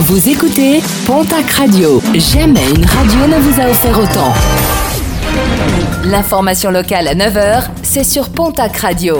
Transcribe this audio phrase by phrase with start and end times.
[0.00, 2.00] Vous écoutez Pontac Radio.
[2.14, 4.32] Jamais une radio ne vous a offert autant.
[6.04, 9.18] L'information locale à 9h, c'est sur Pontac Radio.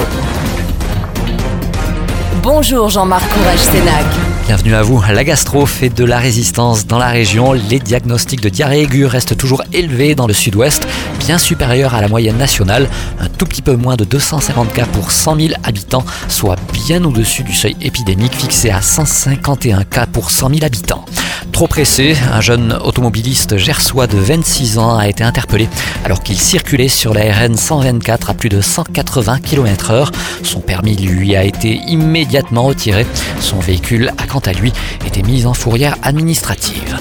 [2.45, 4.05] Bonjour Jean-Marc Courage Sénac.
[4.47, 5.03] Bienvenue à vous.
[5.13, 7.53] La gastro fait de la résistance dans la région.
[7.53, 10.87] Les diagnostics de diarrhée aiguë restent toujours élevés dans le sud-ouest,
[11.29, 12.89] bien supérieurs à la moyenne nationale,
[13.21, 17.43] un tout petit peu moins de 250 cas pour 100 000 habitants, soit bien au-dessus
[17.43, 21.05] du seuil épidémique fixé à 151 cas pour 100 000 habitants.
[21.53, 25.69] Trop pressé, un jeune automobiliste gersois de 26 ans a été interpellé
[26.03, 30.11] alors qu'il circulait sur la RN 124 à plus de 180 km/h.
[30.43, 33.07] Son permis lui a été immédiatement retiré.
[33.41, 34.73] Son véhicule a quant à lui
[35.07, 36.97] été mis en fourrière administrative.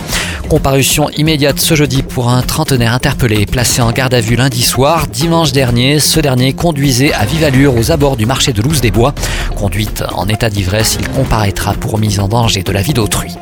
[0.49, 5.07] Comparution immédiate ce jeudi pour un trentenaire interpellé placé en garde à vue lundi soir.
[5.07, 8.89] Dimanche dernier, ce dernier conduisait à vive allure aux abords du marché de Louse des
[8.89, 9.13] Bois.
[9.57, 13.35] Conduite en état d'ivresse, il comparaîtra pour mise en danger de la vie d'autrui.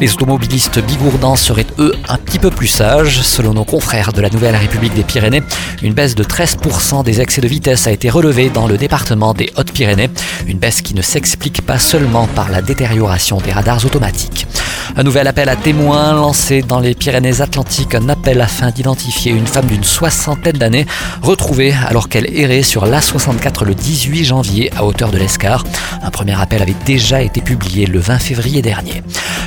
[0.00, 3.22] Les automobilistes bigourdans seraient eux un petit peu plus sages.
[3.22, 5.42] Selon nos confrères de la Nouvelle République des Pyrénées,
[5.82, 9.50] une baisse de 13% des excès de vitesse a été relevée dans le département des
[9.56, 10.10] Hautes-Pyrénées.
[10.46, 14.46] Une baisse qui ne s'explique pas seulement par la détérioration des radars automatiques.
[14.96, 19.66] Un nouvel appel à témoins lancé dans les Pyrénées-Atlantiques, un appel afin d'identifier une femme
[19.66, 20.86] d'une soixantaine d'années
[21.22, 25.64] retrouvée alors qu'elle errait sur l'A64 le 18 janvier à hauteur de l'Escar.
[26.02, 29.02] Un premier appel avait déjà été publié le 20 février dernier.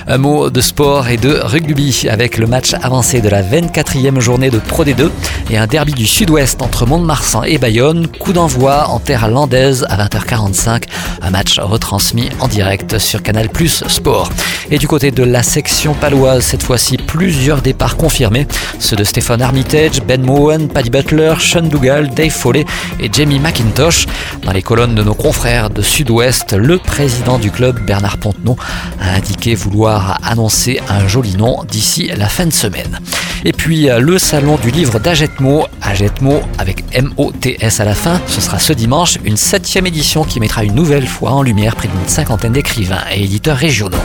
[0.08, 4.49] Un mot de sport et de rugby avec le match avancé de la 24e journée
[4.49, 5.09] de Pro D2
[5.49, 8.08] et un derby du sud-ouest entre Mont-de-Marsan et Bayonne.
[8.08, 10.83] Coup d'envoi en terre landaise à 20h45.
[11.21, 14.30] Un match retransmis en direct sur Canal Plus Sport.
[14.71, 18.48] Et du côté de la section paloise, cette fois-ci plusieurs départs confirmés.
[18.78, 22.66] Ceux de Stéphane Armitage, Ben Mowen, Paddy Butler, Sean Dougal, Dave Foley
[23.00, 24.06] et Jamie McIntosh.
[24.44, 28.58] Dans les colonnes de nos confrères de Sud-Ouest, le président du club, Bernard Pontenot,
[29.02, 33.00] a indiqué vouloir annoncer un joli nom d'ici la fin de semaine.
[33.44, 38.60] Et puis le salon du livre d'Agetmo, Agetmo avec M-O-T-S à la fin, ce sera
[38.60, 42.54] ce dimanche, une septième édition qui mettra une nouvelle fois en lumière près d'une cinquantaine
[42.54, 43.98] d'écrivains et éditeurs régionaux.